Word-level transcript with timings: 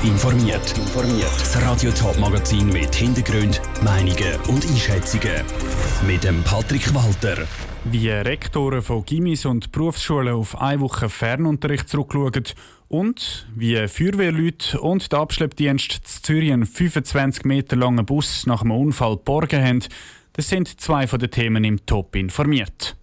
Top 0.00 0.10
informiert. 0.10 0.74
Das 1.38 1.62
Radio 1.62 1.90
Top 1.92 2.18
Magazin 2.18 2.68
mit 2.68 2.94
Hintergrund, 2.94 3.60
Meinungen 3.82 4.36
und 4.48 4.66
Einschätzungen 4.66 5.42
mit 6.06 6.24
dem 6.24 6.42
Patrick 6.42 6.94
Walter. 6.94 7.46
Wie 7.84 8.08
Rektoren 8.08 8.82
von 8.82 9.04
Gimis 9.04 9.44
und 9.44 9.72
Berufsschulen 9.72 10.34
auf 10.34 10.60
eine 10.60 10.80
Woche 10.80 11.08
Fernunterricht 11.08 11.88
zurückschauen 11.88 12.44
und 12.88 13.48
wie 13.54 13.88
Feuerwehrleute 13.88 14.80
und 14.80 15.12
der 15.12 15.18
Abschleppdienst 15.18 15.94
in 15.94 16.00
Zürich 16.04 16.52
einen 16.52 16.66
25 16.66 17.44
Meter 17.44 17.76
langen 17.76 18.06
Bus 18.06 18.46
nach 18.46 18.62
einem 18.62 18.72
Unfall 18.72 19.16
geborgen 19.16 19.62
haben, 19.62 19.84
das 20.32 20.48
sind 20.48 20.80
zwei 20.80 21.06
von 21.06 21.18
den 21.18 21.30
Themen 21.30 21.64
im 21.64 21.84
Top 21.84 22.16
informiert. 22.16 22.96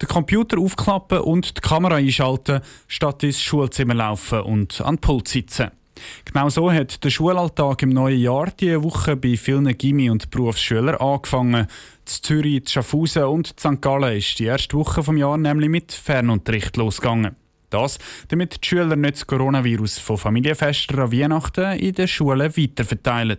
Den 0.00 0.08
Computer 0.08 0.58
aufklappen 0.58 1.20
und 1.20 1.56
die 1.56 1.60
Kamera 1.60 1.96
einschalten, 1.96 2.60
statt 2.86 3.22
ins 3.22 3.40
Schulzimmer 3.40 3.94
laufen 3.94 4.40
und 4.40 4.80
an 4.80 4.96
den 4.96 5.00
Pult 5.00 5.28
sitzen. 5.28 5.70
Genau 6.24 6.48
so 6.48 6.70
hat 6.70 7.02
der 7.04 7.10
Schulalltag 7.10 7.82
im 7.82 7.90
neuen 7.90 8.20
Jahr 8.20 8.50
diese 8.58 8.82
Woche 8.82 9.16
bei 9.16 9.36
vielen 9.36 9.66
Gimmi- 9.76 10.10
und 10.10 10.30
Berufsschülern 10.30 10.96
angefangen. 10.96 11.62
In 11.62 11.66
Zürich, 12.06 12.56
in 12.56 12.66
Schaffhausen 12.66 13.24
und 13.24 13.50
in 13.50 13.58
St. 13.58 13.82
Gallen 13.82 14.16
ist 14.16 14.38
die 14.38 14.44
erste 14.44 14.76
Woche 14.76 15.02
des 15.02 15.18
Jahres 15.18 15.40
nämlich 15.40 15.68
mit 15.68 15.92
Fernunterricht 15.92 16.76
losgegangen. 16.76 17.36
Das, 17.70 17.98
damit 18.28 18.62
die 18.62 18.66
Schüler 18.68 18.96
nicht 18.96 19.16
das 19.16 19.26
Coronavirus 19.26 19.98
von 19.98 20.16
Familienfesten 20.16 20.98
an 20.98 21.12
Weihnachten 21.12 21.78
in 21.78 21.92
den 21.92 22.08
Schulen 22.08 22.56
weiterverteilen. 22.56 23.38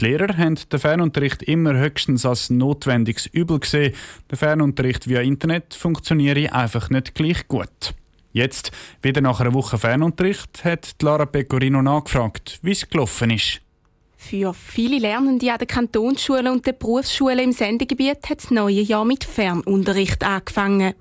Die 0.00 0.06
Lehrer 0.06 0.36
haben 0.36 0.58
den 0.72 0.78
Fernunterricht 0.80 1.42
immer 1.44 1.74
höchstens 1.74 2.26
als 2.26 2.50
notwendiges 2.50 3.26
Übel 3.26 3.60
gesehen. 3.60 3.94
Der 4.28 4.38
Fernunterricht 4.38 5.08
via 5.08 5.20
Internet 5.20 5.74
funktioniere 5.74 6.52
einfach 6.52 6.90
nicht 6.90 7.14
gleich 7.14 7.46
gut. 7.46 7.94
Jetzt, 8.32 8.72
wieder 9.02 9.20
nach 9.20 9.38
einer 9.38 9.54
Woche 9.54 9.78
Fernunterricht, 9.78 10.64
hat 10.64 10.96
Lara 11.00 11.26
Pecorino 11.26 11.80
nachgefragt, 11.80 12.58
wie 12.62 12.72
es 12.72 12.88
gelaufen 12.88 13.30
ist. 13.30 13.60
Für 14.26 14.54
viele 14.54 14.98
Lernende 14.98 15.52
an 15.52 15.58
den 15.58 15.68
Kantonsschulen 15.68 16.48
und 16.48 16.66
den 16.66 16.78
Berufsschulen 16.78 17.38
im 17.40 17.52
Sendegebiet 17.52 18.30
hat 18.30 18.38
das 18.38 18.50
neue 18.50 18.80
Jahr 18.80 19.04
mit 19.04 19.22
Fernunterricht 19.22 20.24
angefangen. 20.24 20.94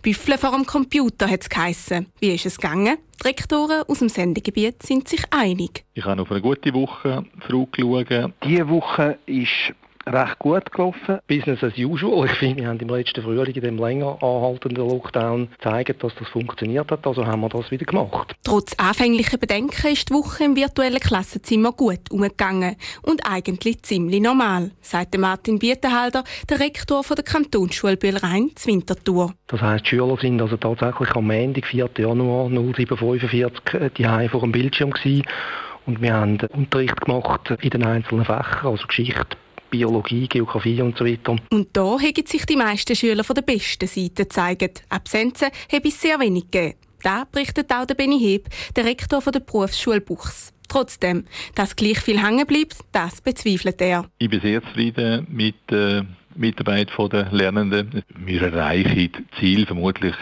Büffeln 0.00 0.38
vor 0.38 0.52
dem 0.52 0.64
Computer 0.64 1.28
hat 1.28 1.42
es 1.42 1.50
geheissen. 1.50 2.06
Wie 2.20 2.34
ist 2.34 2.46
es 2.46 2.56
gegangen? 2.56 2.96
Die 3.22 3.28
Rektoren 3.28 3.82
aus 3.86 3.98
dem 3.98 4.08
Sendegebiet 4.08 4.82
sind 4.82 5.08
sich 5.08 5.22
einig. 5.30 5.84
Ich 5.92 6.06
habe 6.06 6.22
auf 6.22 6.30
eine 6.30 6.40
gute 6.40 6.72
Woche 6.72 7.26
zurückschauen. 7.46 8.32
Diese 8.42 8.68
Woche 8.70 9.18
ist 9.26 9.74
recht 10.06 10.38
gut 10.38 10.70
gelaufen. 10.72 11.18
Business 11.26 11.62
as 11.62 11.76
usual. 11.76 12.26
Ich 12.26 12.32
finde, 12.32 12.62
wir 12.62 12.68
haben 12.68 12.80
im 12.80 12.88
letzten 12.88 13.22
Frühling 13.22 13.54
in 13.54 13.62
dem 13.62 13.78
länger 13.78 14.22
anhaltenden 14.22 14.88
Lockdown 14.88 15.48
gezeigt, 15.50 16.02
dass 16.02 16.14
das 16.14 16.28
funktioniert 16.28 16.90
hat. 16.90 17.06
Also 17.06 17.26
haben 17.26 17.40
wir 17.40 17.48
das 17.48 17.70
wieder 17.70 17.84
gemacht. 17.84 18.34
Trotz 18.44 18.74
anfänglicher 18.78 19.38
Bedenken 19.38 19.92
ist 19.92 20.08
die 20.08 20.14
Woche 20.14 20.44
im 20.44 20.56
virtuellen 20.56 21.00
Klassenzimmer 21.00 21.72
gut 21.72 22.10
umgegangen 22.10 22.76
und 23.02 23.22
eigentlich 23.26 23.82
ziemlich 23.82 24.20
normal, 24.20 24.70
sagt 24.80 25.16
Martin 25.18 25.58
Bietenhalder, 25.58 26.24
der 26.48 26.60
Rektor 26.60 27.02
der 27.16 27.24
Kantonsschule 27.24 27.96
Bühlrhein 27.96 28.50
zur 28.54 28.72
Winterthur. 28.72 29.34
Das 29.48 29.60
heisst, 29.60 29.84
die 29.86 29.90
Schüler 29.90 30.16
sind 30.20 30.40
also 30.40 30.56
tatsächlich 30.56 31.10
am 31.14 31.26
Montag, 31.26 31.66
4. 31.66 31.90
Januar 31.98 32.48
0745 32.48 33.30
die 33.96 34.28
vor 34.28 34.40
dem 34.40 34.52
Bildschirm 34.52 34.90
gewesen. 34.90 35.26
Und 35.86 36.00
wir 36.00 36.14
haben 36.14 36.38
Unterricht 36.52 37.00
gemacht 37.00 37.52
in 37.60 37.70
den 37.70 37.84
einzelnen 37.84 38.24
Fächern, 38.24 38.66
also 38.66 38.86
Geschichte, 38.86 39.36
Biologie, 39.70 40.26
Geografie 40.28 40.82
und 40.82 40.98
so 40.98 41.04
weiter. 41.04 41.36
Und 41.50 41.68
da 41.72 41.98
haben 41.98 42.26
sich 42.26 42.44
die 42.46 42.56
meisten 42.56 42.94
Schüler 42.96 43.24
von 43.24 43.34
der 43.34 43.42
besten 43.42 43.86
Seite 43.86 44.24
gezeigt. 44.24 44.84
Absenzen 44.88 45.48
habe 45.72 45.88
es 45.88 46.00
sehr 46.00 46.18
wenig 46.20 46.50
gegeben. 46.50 46.78
Da 47.02 47.24
berichtet 47.30 47.72
auch 47.72 47.86
der 47.86 47.94
Benny 47.94 48.20
Heb, 48.20 48.48
der 48.76 48.84
Rektor 48.84 49.20
der 49.22 49.40
Berufsschule 49.40 50.00
Buchs. 50.00 50.52
Trotzdem, 50.68 51.24
dass 51.54 51.74
gleich 51.74 51.98
viel 51.98 52.22
hängen 52.22 52.46
bleibt, 52.46 52.76
das 52.92 53.20
bezweifelt 53.20 53.80
er. 53.80 54.08
Ich 54.18 54.30
bin 54.30 54.40
sehr 54.40 54.62
zufrieden 54.62 55.26
mit 55.28 55.56
der 55.68 56.06
Mitarbeit 56.40 56.90
der 57.12 57.30
Lernenden. 57.30 58.02
Wir 58.16 58.42
erreichen 58.42 59.12
das 59.12 59.38
Ziel 59.38 59.66
vermutlich 59.66 60.14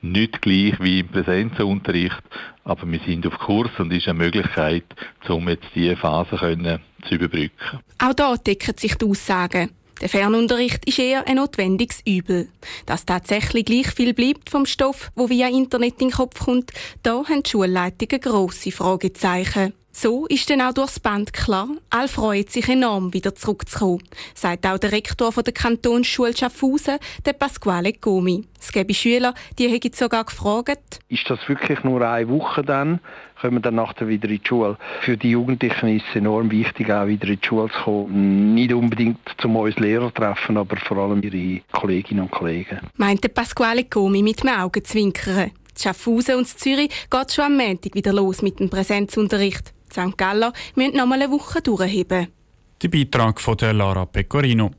nicht 0.00 0.40
gleich 0.40 0.74
wie 0.80 1.00
im 1.00 1.08
Präsenzunterricht, 1.08 2.22
aber 2.64 2.90
wir 2.90 3.00
sind 3.06 3.26
auf 3.26 3.38
Kurs 3.38 3.70
und 3.78 3.92
es 3.92 3.98
ist 3.98 4.08
eine 4.08 4.18
Möglichkeit, 4.18 4.84
um 5.28 5.48
jetzt 5.48 5.66
diese 5.74 5.96
Phase 5.96 6.36
können 6.36 6.80
zu 7.06 7.16
überbrücken. 7.16 7.80
Auch 7.98 8.14
da 8.14 8.36
decken 8.36 8.74
sich 8.78 8.94
die 8.94 9.04
Aussagen. 9.04 9.70
Der 10.00 10.08
Fernunterricht 10.08 10.86
ist 10.86 10.98
eher 10.98 11.26
ein 11.26 11.36
notwendiges 11.36 12.02
Übel. 12.06 12.48
Dass 12.86 13.06
tatsächlich 13.06 13.64
gleich 13.64 13.88
viel 13.88 14.14
bleibt 14.14 14.50
vom 14.50 14.66
Stoff, 14.66 15.10
wo 15.14 15.28
via 15.28 15.48
Internet 15.48 16.00
in 16.00 16.08
den 16.08 16.10
Kopf 16.10 16.44
kommt, 16.44 16.70
da 17.02 17.22
haben 17.24 17.42
die 17.42 17.50
Schulleitungen 17.50 18.20
grosse 18.20 18.72
Fragezeichen. 18.72 19.72
So 19.98 20.26
ist 20.26 20.50
dann 20.50 20.60
auch 20.60 20.74
durchs 20.74 21.00
Band 21.00 21.32
klar, 21.32 21.68
alle 21.88 22.08
freuen 22.08 22.46
sich 22.46 22.68
enorm, 22.68 23.14
wieder 23.14 23.34
zurückzukommen, 23.34 24.02
sagt 24.34 24.66
auch 24.66 24.76
der 24.76 24.92
Rektor 24.92 25.32
der 25.32 25.54
Kantonsschule 25.54 26.36
Schaffhausen, 26.36 26.98
der 27.24 27.32
Pasquale 27.32 27.94
Gomi. 27.94 28.44
Es 28.60 28.72
gäbe 28.72 28.92
Schüler, 28.92 29.32
die 29.58 29.68
hätten 29.68 29.94
sogar 29.94 30.26
gefragt, 30.26 31.00
ist 31.08 31.30
das 31.30 31.38
wirklich 31.48 31.82
nur 31.82 32.02
eine 32.02 32.28
Woche 32.28 32.62
dann? 32.62 33.00
Kommen 33.40 33.62
dann 33.62 33.76
nachher 33.76 34.06
wieder 34.06 34.28
in 34.28 34.36
die 34.36 34.46
Schule. 34.46 34.76
Für 35.00 35.16
die 35.16 35.30
Jugendlichen 35.30 35.88
ist 35.88 36.04
es 36.10 36.16
enorm 36.16 36.50
wichtig, 36.50 36.90
auch 36.90 37.06
wieder 37.06 37.28
in 37.28 37.38
die 37.40 37.46
Schule 37.46 37.70
zu 37.70 37.80
kommen. 37.82 38.54
Nicht 38.54 38.74
unbedingt 38.74 39.20
zum 39.38 39.56
uns 39.56 39.76
Lehrer 39.76 40.12
treffen, 40.12 40.58
aber 40.58 40.76
vor 40.76 40.98
allem 40.98 41.22
ihre 41.22 41.62
Kolleginnen 41.72 42.24
und 42.24 42.30
Kollegen. 42.30 42.80
Meinte 42.96 43.30
Pasquale 43.30 43.84
Gomi 43.84 44.22
mit 44.22 44.42
dem 44.42 44.50
Augenzwinkern. 44.50 45.52
Schaffhausen 45.74 46.34
und 46.34 46.48
Zürich 46.48 46.90
geht 47.10 47.32
schon 47.32 47.44
am 47.46 47.56
Montag 47.56 47.94
wieder 47.94 48.12
los 48.12 48.42
mit 48.42 48.60
dem 48.60 48.68
Präsenzunterricht. 48.68 49.72
St. 49.90 50.16
Galler 50.16 50.52
müssen 50.74 50.96
noch 50.96 51.06
mal 51.06 51.20
eine 51.20 51.30
Woche 51.30 51.60
durchheben. 51.62 52.28
Der 52.82 52.88
Beitrag 52.88 53.40
von 53.40 53.56
der 53.56 53.72
Lara 53.72 54.04
Pecorino. 54.04 54.70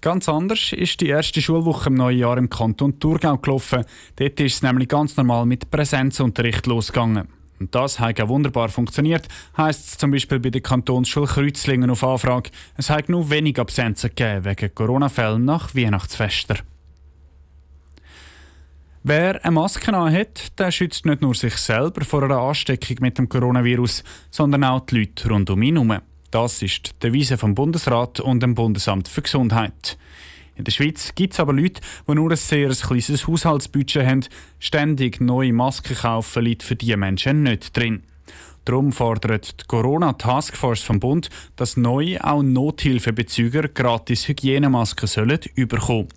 Ganz 0.00 0.28
anders 0.28 0.72
ist 0.72 1.00
die 1.00 1.08
erste 1.08 1.42
Schulwoche 1.42 1.88
im 1.88 1.94
neuen 1.94 2.18
Jahr 2.18 2.38
im 2.38 2.48
Kanton 2.48 3.00
Thurgau 3.00 3.38
gelaufen. 3.38 3.84
Dort 4.16 4.40
ist 4.40 4.54
es 4.54 4.62
nämlich 4.62 4.88
ganz 4.88 5.16
normal 5.16 5.46
mit 5.46 5.70
Präsenzunterricht 5.70 6.66
losgegangen. 6.66 7.28
Und 7.58 7.74
das 7.74 8.00
hat 8.00 8.20
auch 8.20 8.28
wunderbar 8.28 8.70
funktioniert, 8.70 9.28
heisst 9.56 9.88
es 9.88 9.98
zum 9.98 10.12
Beispiel 10.12 10.40
bei 10.40 10.48
der 10.48 10.62
Kantonsschule 10.62 11.26
Kreuzlingen 11.26 11.90
auf 11.90 12.02
Anfrage. 12.02 12.50
Es 12.76 12.88
hat 12.88 13.10
nur 13.10 13.28
wenig 13.28 13.58
Absenzen 13.58 14.10
gegeben 14.10 14.46
wegen 14.46 14.74
Corona-Fällen 14.74 15.44
nach 15.44 15.74
Weihnachtsfester. 15.74 16.56
Wer 19.02 19.42
eine 19.42 19.52
Maske 19.52 19.92
hat, 19.92 20.58
der 20.58 20.70
schützt 20.70 21.06
nicht 21.06 21.22
nur 21.22 21.34
sich 21.34 21.56
selber 21.56 22.04
vor 22.04 22.22
einer 22.22 22.36
Ansteckung 22.36 22.98
mit 23.00 23.16
dem 23.16 23.30
Coronavirus, 23.30 24.04
sondern 24.30 24.62
auch 24.62 24.80
die 24.80 24.98
Leute 24.98 25.30
rund 25.30 25.48
um 25.48 25.62
ihn 25.62 25.76
herum. 25.76 26.02
Das 26.30 26.60
ist 26.60 26.86
die 26.86 26.90
Devise 27.08 27.38
vom 27.38 27.54
Bundesrat 27.54 28.20
und 28.20 28.42
dem 28.42 28.54
Bundesamt 28.54 29.08
für 29.08 29.22
Gesundheit. 29.22 29.96
In 30.54 30.64
der 30.64 30.72
Schweiz 30.72 31.14
gibt 31.14 31.32
es 31.32 31.40
aber 31.40 31.54
Leute, 31.54 31.80
die 32.06 32.14
nur 32.14 32.30
ein 32.30 32.36
sehr 32.36 32.68
kleines 32.68 33.26
Haushaltsbudget 33.26 34.06
haben. 34.06 34.26
Ständig 34.58 35.18
neue 35.18 35.54
Masken 35.54 35.96
kaufen 35.96 36.44
liegt 36.44 36.62
für 36.62 36.76
diese 36.76 36.98
Menschen 36.98 37.44
nicht 37.44 37.74
drin. 37.74 38.02
Darum 38.66 38.92
fordert 38.92 39.62
die 39.62 39.66
Corona-Taskforce 39.66 40.82
vom 40.82 41.00
Bund, 41.00 41.30
dass 41.56 41.78
neu 41.78 42.18
auch 42.20 42.42
Nothilfebezüger 42.42 43.68
gratis 43.68 44.28
Hygienemasken 44.28 45.08
sollen 45.08 45.40
bekommen 45.56 46.08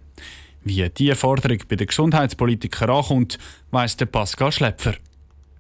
wie 0.63 0.89
diese 0.89 1.15
Forderung 1.15 1.59
bei 1.67 1.75
den 1.75 1.87
Gesundheitspolitikern 1.87 2.89
ankommt, 2.89 3.37
weiss 3.71 3.97
der 3.97 4.05
Pascal 4.05 4.51
Schlepfer. 4.51 4.95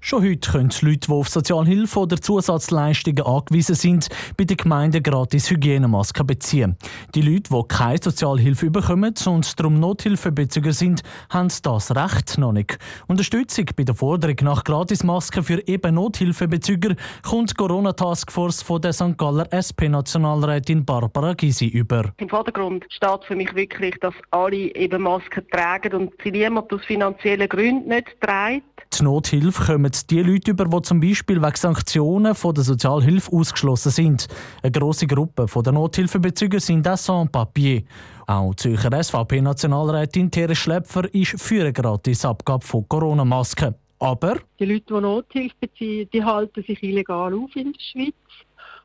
Schon 0.05 0.21
heute 0.21 0.51
können 0.51 0.67
die 0.67 0.85
Leute, 0.85 1.07
die 1.07 1.11
auf 1.13 1.29
Sozialhilfe 1.29 1.97
oder 1.97 2.19
Zusatzleistungen 2.19 3.25
angewiesen 3.25 3.75
sind, 3.75 4.09
bei 4.35 4.43
den 4.43 4.57
Gemeinden 4.57 5.01
gratis 5.01 5.49
Hygienemasken 5.49 6.27
beziehen. 6.27 6.75
Die 7.15 7.21
Leute, 7.21 7.49
die 7.49 7.63
keine 7.69 7.99
Sozialhilfe 8.03 8.69
bekommen 8.69 9.13
und 9.25 9.57
darum 9.57 9.79
Nothilfebezüger 9.79 10.73
sind, 10.73 11.03
haben 11.29 11.47
das 11.61 11.95
Recht 11.95 12.37
noch 12.37 12.51
nicht. 12.51 12.77
Unterstützung 13.07 13.65
bei 13.77 13.85
der 13.85 13.95
Forderung 13.95 14.35
nach 14.41 14.65
Gratismasken 14.65 15.41
für 15.41 15.65
eben 15.69 15.95
Nothilfebezüger 15.95 16.97
kommt 17.25 17.51
die 17.51 17.55
Corona-Taskforce 17.55 18.61
von 18.61 18.81
der 18.81 18.91
St. 18.91 19.17
Galler 19.17 19.47
SP-Nationalrätin 19.53 20.83
Barbara 20.83 21.33
Gysi 21.33 21.67
über. 21.67 22.11
Im 22.17 22.27
Vordergrund 22.27 22.83
steht 22.89 23.23
für 23.25 23.37
mich 23.37 23.55
wirklich, 23.55 23.95
dass 24.01 24.15
alle 24.31 24.75
eben 24.75 25.03
Masken 25.03 25.47
tragen 25.49 25.93
und 25.93 26.11
sie 26.21 26.31
niemand 26.31 26.73
aus 26.73 26.83
finanziellen 26.83 27.47
Gründen 27.47 27.87
nicht 27.87 28.19
trägt. 28.19 28.65
Die 28.99 29.03
Nothilfe 29.03 29.63
kommen 29.63 29.92
die 30.09 30.21
Leute 30.21 30.51
über, 30.51 30.65
die 30.65 30.81
zum 30.81 30.99
Beispiel 30.99 31.41
wegen 31.41 31.55
Sanktionen 31.55 32.35
von 32.35 32.53
der 32.53 32.63
Sozialhilfe 32.63 33.31
ausgeschlossen 33.31 33.91
sind. 33.91 34.27
Eine 34.61 34.71
grosse 34.71 35.07
Gruppe 35.07 35.45
der 35.63 35.73
Nothilfebezüger 35.73 36.59
sind 36.59 36.85
das 36.85 37.05
Sans-Papier. 37.05 37.83
Auch 38.27 38.55
Zürcher 38.55 39.03
SVP-Nationalrätin 39.03 40.31
Therese 40.31 40.55
Schlepfer 40.55 41.13
ist 41.13 41.41
für 41.41 41.61
eine 41.61 41.73
Gratisabgabe 41.73 42.65
von 42.65 42.87
Corona-Masken. 42.87 43.75
Aber 43.99 44.37
die 44.59 44.65
Leute, 44.65 44.85
die 44.87 45.01
Nothilfe 45.01 45.55
beziehen, 45.59 46.09
die 46.11 46.23
halten 46.23 46.63
sich 46.63 46.81
illegal 46.83 47.33
auf 47.33 47.55
in 47.55 47.71
der 47.71 47.79
Schweiz. 47.79 48.13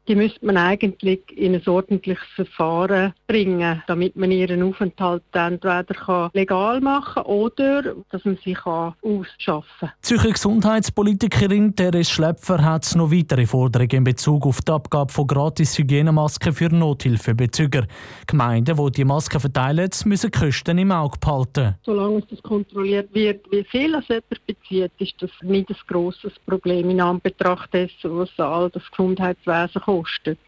Die 0.09 0.15
müsste 0.15 0.45
man 0.45 0.57
eigentlich 0.57 1.21
in 1.37 1.55
ein 1.55 1.69
ordentliches 1.69 2.27
Verfahren 2.35 3.13
bringen, 3.27 3.83
damit 3.87 4.17
man 4.17 4.31
ihren 4.31 4.63
Aufenthalt 4.63 5.23
entweder 5.33 6.31
legal 6.33 6.81
machen 6.81 7.23
kann 7.23 7.25
oder 7.25 7.95
dass 8.11 8.25
man 8.25 8.39
sie 8.43 8.57
ausschaffen 8.57 9.67
kann. 9.81 9.91
Die 10.03 10.09
Zürcher 10.09 10.31
Gesundheitspolitikerin 10.31 11.77
Therese 11.77 12.11
Schlepfer 12.11 12.65
hat 12.65 12.95
noch 12.97 13.13
weitere 13.13 13.47
Forderungen 13.47 13.91
in 13.91 14.05
Bezug 14.05 14.47
auf 14.47 14.61
die 14.63 14.73
Abgabe 14.73 15.13
von 15.13 15.27
gratis 15.27 15.77
Hygienemasken 15.77 16.53
für 16.53 16.71
Nothilfebezüger. 16.71 17.87
Gemeinden, 18.27 18.77
die 18.77 18.93
die 18.93 19.05
Masken 19.05 19.41
verteilen, 19.41 19.91
müssen 20.07 20.31
Kosten 20.31 20.79
im 20.79 20.91
Auge 20.91 21.19
behalten. 21.19 21.75
Solange 21.85 22.23
es 22.31 22.43
kontrolliert 22.43 23.13
wird, 23.15 23.45
wie 23.51 23.65
viel 23.65 23.95
es 23.95 24.09
jemand 24.09 24.47
bezieht, 24.47 24.93
ist 24.99 25.15
das 25.21 25.31
nicht 25.43 25.69
ein 25.69 25.77
grosses 25.87 26.33
Problem 26.47 26.89
in 26.89 27.01
Anbetracht 27.01 27.73
dessen, 27.75 28.17
was 28.17 28.31
all 28.39 28.71
das 28.71 28.83
Gesundheitswesen 28.91 29.83
kostet. 30.03 30.39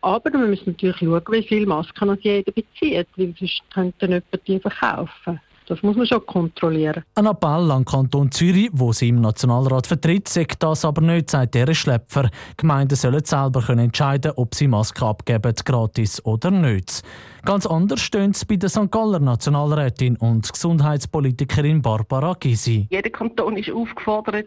Aber 0.00 0.32
wir 0.32 0.38
müssen 0.38 0.72
natürlich 0.72 0.96
schauen, 0.96 1.22
wie 1.28 1.42
viele 1.42 1.66
Masken 1.66 2.18
jeder 2.20 2.52
bezieht, 2.52 3.06
weil 3.16 3.34
sonst 3.38 3.62
könnte 3.72 4.06
jemand 4.06 4.46
die 4.46 4.60
verkaufen. 4.60 5.40
Das 5.66 5.82
muss 5.82 5.96
man 5.96 6.06
schon 6.06 6.24
kontrollieren. 6.26 7.04
Ein 7.14 7.26
Appell 7.26 7.70
an 7.70 7.84
Kanton 7.84 8.30
Zürich, 8.30 8.70
wo 8.72 8.92
sie 8.92 9.08
im 9.08 9.20
Nationalrat 9.20 9.86
vertritt, 9.86 10.28
sagt 10.28 10.62
das 10.62 10.84
aber 10.84 11.00
nicht, 11.02 11.30
sagt 11.30 11.54
der 11.54 11.72
Schlepfer. 11.74 12.30
Gemeinden 12.56 12.96
sollen 12.96 13.24
selber 13.24 13.62
können 13.62 13.86
entscheiden, 13.86 14.32
ob 14.36 14.54
sie 14.54 14.68
Masken 14.68 15.04
abgeben, 15.04 15.54
gratis 15.64 16.24
oder 16.24 16.50
nicht. 16.50 17.02
Ganz 17.44 17.66
anders 17.66 18.00
stehen 18.00 18.30
es 18.30 18.44
bei 18.44 18.56
der 18.56 18.68
St. 18.68 18.90
Galler 18.90 19.18
Nationalrätin 19.18 20.16
und 20.16 20.52
Gesundheitspolitikerin 20.52 21.82
Barbara 21.82 22.34
Gysi. 22.38 22.86
Jeder 22.90 23.10
Kanton 23.10 23.56
ist 23.56 23.70
aufgefordert, 23.70 24.46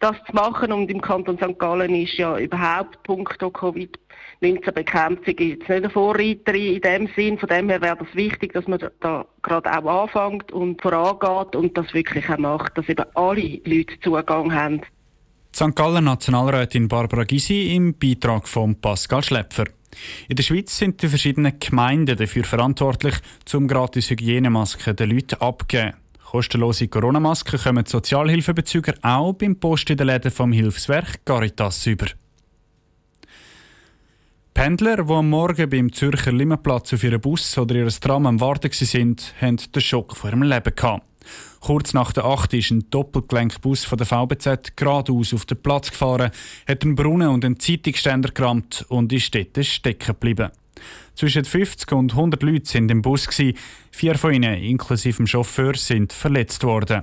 das 0.00 0.16
zu 0.26 0.34
machen 0.34 0.72
und 0.72 0.90
im 0.90 1.00
Kanton 1.00 1.36
St. 1.38 1.58
Gallen 1.58 1.94
ist 1.94 2.14
ja 2.14 2.36
überhaupt 2.38 3.00
punkto 3.04 3.50
Covid 3.50 3.98
19-Bekämpfung 4.44 5.34
jetzt 5.38 5.60
nicht 5.60 5.70
eine 5.70 5.90
Vorreiterin 5.90 6.74
in 6.74 6.80
dem 6.80 7.08
Sinn. 7.16 7.38
Von 7.38 7.48
dem 7.48 7.68
her 7.68 7.80
wäre 7.80 7.98
es 8.00 8.14
wichtig, 8.14 8.52
dass 8.52 8.68
man 8.68 8.80
da 9.00 9.26
gerade 9.42 9.72
auch 9.72 10.04
anfängt 10.04 10.52
und 10.52 10.80
vorangeht 10.82 11.56
und 11.56 11.76
das 11.76 11.92
wirklich 11.94 12.28
auch 12.28 12.38
macht, 12.38 12.76
dass 12.76 12.88
eben 12.88 13.04
alle 13.14 13.60
Leute 13.64 14.00
Zugang 14.02 14.54
haben. 14.54 14.82
St. 15.54 15.74
Gallen 15.74 16.04
Nationalrätin 16.04 16.88
Barbara 16.88 17.24
Gysi 17.24 17.74
im 17.74 17.94
Beitrag 17.96 18.48
von 18.48 18.80
Pascal 18.80 19.22
Schlepfer. 19.22 19.66
In 20.28 20.34
der 20.34 20.42
Schweiz 20.42 20.76
sind 20.76 21.00
die 21.02 21.08
verschiedenen 21.08 21.58
Gemeinden 21.60 22.16
dafür 22.16 22.44
verantwortlich, 22.44 23.14
zum 23.44 23.68
gratis 23.68 24.10
Hygienemasken 24.10 24.96
den 24.96 25.10
Leuten 25.10 25.40
abzugeben. 25.40 25.94
Kostenlose 26.34 26.88
Corona-Masken 26.88 27.60
kommen 27.60 27.86
Sozialhilfebezüger 27.86 28.94
auch 29.02 29.34
beim 29.34 29.54
Post 29.54 29.90
in 29.90 29.96
den 29.96 30.08
Läden 30.08 30.32
vom 30.32 30.50
Hilfswerk 30.50 31.24
Caritas 31.24 31.86
über. 31.86 32.06
Pendler, 34.54 35.02
die 35.02 35.12
am 35.12 35.30
Morgen 35.30 35.68
beim 35.68 35.92
Zürcher 35.92 36.30
Limmenplatz 36.30 36.94
auf 36.94 37.02
ihren 37.02 37.20
Bus 37.20 37.58
oder 37.58 37.74
ihr 37.74 37.88
Tram 37.88 38.24
am 38.24 38.40
Warten 38.40 38.70
waren, 38.70 39.16
hatten 39.40 39.72
den 39.74 39.82
Schock 39.82 40.16
vor 40.16 40.30
ihrem 40.30 40.42
Leben. 40.42 40.72
Gehabt. 40.74 41.02
Kurz 41.58 41.92
nach 41.92 42.12
der 42.12 42.24
8 42.24 42.54
ist 42.54 42.70
ein 42.70 42.88
Doppelgelenkbus 42.88 43.84
von 43.84 43.98
der 43.98 44.06
VBZ 44.06 44.76
geradeaus 44.76 45.34
auf 45.34 45.44
den 45.44 45.60
Platz 45.60 45.90
gefahren, 45.90 46.30
hat 46.68 46.84
einen 46.84 46.94
Brunnen 46.94 47.28
und 47.28 47.44
einen 47.44 47.58
Zeitungsständer 47.58 48.30
gerammt 48.30 48.86
und 48.88 49.12
ist 49.12 49.34
dort 49.34 49.66
stecken 49.66 50.06
geblieben. 50.06 50.50
Zwischen 51.16 51.44
50 51.44 51.90
und 51.90 52.12
100 52.12 52.42
Leute 52.44 52.70
sind 52.70 52.92
im 52.92 53.02
Bus. 53.02 53.28
Vier 53.90 54.14
von 54.14 54.34
ihnen, 54.34 54.62
inklusive 54.62 55.16
dem 55.16 55.26
Chauffeur, 55.26 55.74
sind 55.74 56.12
verletzt 56.12 56.62
worden. 56.62 57.02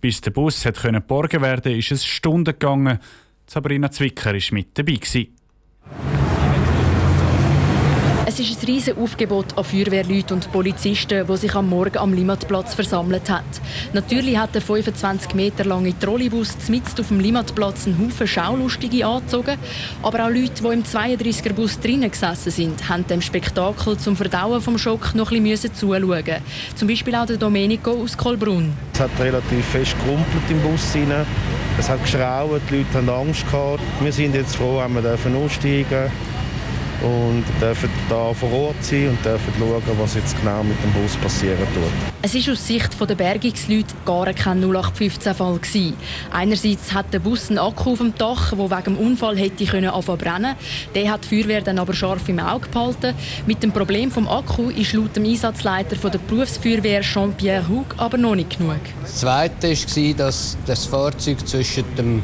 Bis 0.00 0.20
der 0.20 0.32
Bus 0.32 0.66
hat 0.66 0.82
geborgen 0.82 1.40
werden 1.40 1.78
ist 1.78 1.92
es 1.92 2.04
Stunden 2.04 2.46
gegangen. 2.46 2.98
Sabrina 3.46 3.92
Zwicker 3.92 4.32
war 4.32 4.42
mit 4.50 4.76
dabei. 4.76 4.94
Gewesen. 4.94 5.43
Es 8.36 8.40
ist 8.40 8.62
ein 8.62 8.66
riesiges 8.66 8.98
Aufgebot 8.98 9.56
an 9.56 9.62
Feuerwehrleuten 9.62 10.34
und 10.34 10.50
Polizisten, 10.50 11.24
die 11.24 11.36
sich 11.36 11.54
am 11.54 11.68
Morgen 11.68 11.98
am 11.98 12.12
Limmatplatz 12.12 12.74
versammelt 12.74 13.30
haben. 13.30 13.44
Natürlich 13.92 14.36
hat 14.36 14.56
der 14.56 14.60
25 14.60 15.34
Meter 15.34 15.64
lange 15.64 15.96
Trolleybus 15.96 16.56
mitten 16.68 17.00
auf 17.00 17.06
dem 17.06 17.20
Limmatplatz 17.20 17.86
einen 17.86 17.96
Haufen 17.96 18.26
Schaulustige 18.26 19.06
angezogen. 19.06 19.56
Aber 20.02 20.24
auch 20.24 20.30
Leute, 20.30 20.64
die 20.64 20.66
im 20.66 20.82
32er 20.82 21.52
Bus 21.52 21.78
drinnen 21.78 22.10
gesessen 22.10 22.50
sind, 22.50 22.88
haben 22.88 23.06
dem 23.06 23.22
Spektakel 23.22 23.96
zum 23.98 24.16
Verdauen 24.16 24.60
vom 24.60 24.78
Schock 24.78 25.14
noch 25.14 25.30
ein 25.30 25.44
bisschen 25.44 25.72
zuschauen. 25.72 26.24
Zum 26.74 26.88
Beispiel 26.88 27.14
auch 27.14 27.26
der 27.26 27.36
Domenico 27.36 27.92
aus 27.92 28.16
Kolbrunn. 28.16 28.72
Es 28.94 28.98
hat 28.98 29.10
relativ 29.20 29.64
fest 29.66 29.94
gerumpelt 30.04 30.42
im 30.50 30.60
Bus 30.60 30.92
rein. 30.96 31.24
Es 31.78 31.88
hat 31.88 32.02
geschraubt, 32.02 32.62
die 32.68 32.78
Leute 32.78 32.94
haben 32.94 33.08
Angst 33.10 33.46
gehabt. 33.48 33.80
Wir 34.00 34.12
sind 34.12 34.34
jetzt 34.34 34.56
froh, 34.56 34.82
wenn 34.84 35.04
wir 35.04 35.38
aussteigen 35.38 35.86
dürfen 35.88 36.33
und 37.04 37.44
dürfen 37.60 37.90
da 38.08 38.32
vor 38.32 38.50
Ort 38.52 38.82
sein 38.82 39.10
und 39.10 39.24
dürfen 39.24 39.52
schauen, 39.58 39.82
was 39.98 40.14
jetzt 40.14 40.38
genau 40.40 40.62
mit 40.62 40.76
dem 40.82 40.90
Bus 40.92 41.16
passieren 41.16 41.58
tut. 41.58 41.92
Es 42.22 42.34
war 42.34 42.52
aus 42.52 42.66
Sicht 42.66 42.98
der 42.98 43.14
Bergungsleute 43.14 43.94
gar 44.06 44.32
kein 44.32 44.64
0815-Fall. 44.64 45.60
Einerseits 46.32 46.94
hat 46.94 47.12
der 47.12 47.18
Bus 47.18 47.50
einen 47.50 47.58
Akku 47.58 47.92
auf 47.92 47.98
dem 47.98 48.14
Dach, 48.16 48.52
der 48.52 48.70
wegen 48.70 48.96
dem 48.96 48.96
Unfall 48.96 49.36
hätte 49.36 49.66
können 49.66 49.90
brennen 49.90 50.54
Den 50.94 51.10
hat 51.10 51.24
die 51.24 51.42
Feuerwehr 51.42 51.60
dann 51.60 51.78
aber 51.78 51.92
scharf 51.92 52.26
im 52.28 52.38
Auge 52.38 52.68
behalten. 52.68 53.14
Mit 53.46 53.62
dem 53.62 53.72
Problem 53.72 54.10
vom 54.10 54.26
Akku 54.26 54.70
ist 54.70 54.94
laut 54.94 55.14
dem 55.14 55.24
Einsatzleiter 55.24 55.96
der 55.96 56.18
Berufsfeuerwehr 56.18 57.02
Jean-Pierre 57.02 57.68
Hug 57.68 57.94
aber 57.98 58.16
noch 58.16 58.34
nicht 58.34 58.58
genug. 58.58 58.80
Das 59.02 59.16
Zweite 59.16 59.68
war, 59.70 60.14
dass 60.14 60.56
das 60.66 60.86
Fahrzeug 60.86 61.46
zwischen 61.46 61.84
dem 61.96 62.22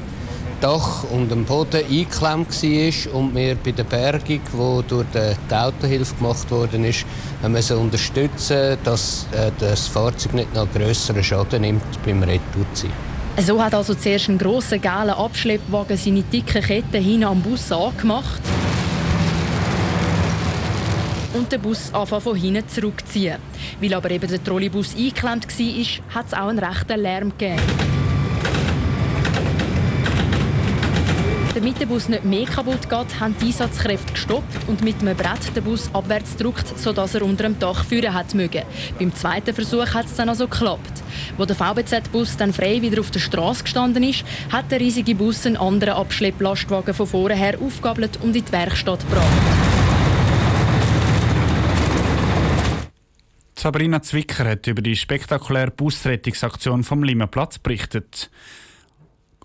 Dach 0.60 1.04
und 1.10 1.30
dem 1.30 1.44
Boden 1.44 1.82
eingeklemmt 1.84 2.50
war 2.50 3.14
und 3.14 3.34
wir 3.34 3.54
bei 3.56 3.72
der 3.72 3.84
Bergung, 3.84 4.40
die 4.52 4.88
durch 4.88 5.06
die 5.12 5.54
Autohilfe 5.54 6.14
gemacht 6.16 6.46
ist, 6.50 7.06
müssen 7.48 7.76
unterstützen 7.78 8.76
dass 8.84 9.26
äh, 9.32 9.50
das 9.58 9.88
Fahrzeug 9.88 10.34
nicht 10.34 10.54
noch 10.54 10.70
grösseren 10.70 11.24
Schaden 11.24 11.62
nimmt 11.62 11.82
beim 12.04 12.22
Retourziehen. 12.22 12.92
So 13.38 13.62
hat 13.62 13.74
also 13.74 13.94
zuerst 13.94 14.28
ein 14.28 14.36
grosser 14.36 14.78
gelber 14.78 15.16
Abschleppwagen 15.16 15.96
seine 15.96 16.22
dicken 16.22 16.62
Ketten 16.62 17.02
hin 17.02 17.24
am 17.24 17.40
Bus 17.40 17.72
angemacht 17.72 18.42
und 21.32 21.50
den 21.50 21.60
Bus 21.60 21.92
anfangen 21.94 22.22
von 22.22 22.36
hinten 22.36 22.68
zurückziehen. 22.68 23.38
Weil 23.80 23.94
aber 23.94 24.10
eben 24.10 24.28
der 24.28 24.44
Trolleybus 24.44 24.94
eingeklemmt 24.94 25.46
war, 25.46 26.14
hat 26.14 26.26
es 26.26 26.34
auch 26.34 26.48
einen 26.48 26.58
rechten 26.58 27.00
Lärm 27.00 27.32
gegeben. 27.38 27.89
Damit 31.52 31.80
der 31.80 31.86
Bus 31.86 32.08
nicht 32.08 32.24
mehr 32.24 32.46
kaputt 32.46 32.88
geht, 32.88 33.18
haben 33.20 33.34
die 33.40 33.46
Einsatzkräfte 33.46 34.12
gestoppt 34.12 34.68
und 34.68 34.84
mit 34.84 35.00
einem 35.00 35.16
Brett 35.16 35.54
den 35.56 35.64
Bus 35.64 35.90
abwärts 35.92 36.36
gedrückt, 36.36 36.78
sodass 36.78 37.16
er 37.16 37.22
unter 37.22 37.42
dem 37.42 37.58
Dach 37.58 37.84
führen 37.84 38.14
hat 38.14 38.34
mögen. 38.34 38.62
Beim 39.00 39.12
zweiten 39.12 39.52
Versuch 39.52 39.92
hat 39.92 40.06
es 40.06 40.14
dann 40.14 40.28
also 40.28 40.46
geklappt. 40.46 41.02
Wo 41.36 41.44
der 41.44 41.56
VBZ-Bus 41.56 42.36
dann 42.36 42.52
frei 42.52 42.80
wieder 42.80 43.00
auf 43.00 43.10
der 43.10 43.18
Straße 43.18 43.64
gestanden 43.64 44.04
ist, 44.04 44.24
hat 44.52 44.70
der 44.70 44.78
riesige 44.78 45.16
Bus 45.16 45.44
einen 45.44 45.56
anderen 45.56 45.94
Abschlepplastwagen 45.94 46.94
von 46.94 47.08
vorher 47.08 47.60
aufgabelt 47.60 48.20
und 48.22 48.36
in 48.36 48.44
die 48.44 48.52
Werkstatt 48.52 49.00
gebracht. 49.00 49.26
Sabrina 53.58 54.00
Zwicker 54.00 54.44
hat 54.48 54.68
über 54.68 54.82
die 54.82 54.94
spektakuläre 54.94 55.72
Busrettungsaktion 55.72 56.84
vom 56.84 57.02
Limmenplatz 57.02 57.58
berichtet. 57.58 58.30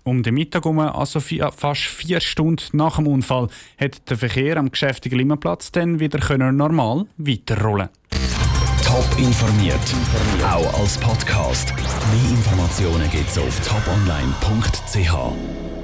Um 0.06 0.22
den 0.22 0.34
Mittag 0.34 0.64
herum, 0.64 0.78
also 0.78 1.18
fast 1.18 1.80
vier 1.80 2.20
Stunden 2.20 2.76
nach 2.76 2.94
dem 2.94 3.08
Unfall, 3.08 3.48
hat 3.76 4.08
der 4.08 4.16
Verkehr 4.16 4.56
am 4.56 4.70
geschäftigen 4.70 5.18
Limmenplatz 5.18 5.72
dann 5.72 5.98
wieder 5.98 6.20
normal 6.52 7.06
weiterrollen 7.16 7.88
Top 8.84 9.04
informiert, 9.18 9.80
auch 10.44 10.80
als 10.80 10.96
Podcast. 10.98 11.74
Mehr 11.74 12.30
Informationen 12.30 13.10
gibt 13.10 13.28
es 13.28 13.36
auf 13.36 13.60
toponline.ch. 13.66 15.75